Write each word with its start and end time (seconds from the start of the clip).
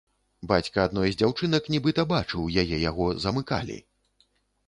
Бацька 0.51 0.79
адной 0.87 1.11
з 1.15 1.17
дзяўчынак 1.21 1.67
нібыта 1.73 2.05
бачыў, 2.13 2.47
яе 2.61 2.77
яго 2.89 3.05
замыкалі. 3.27 3.77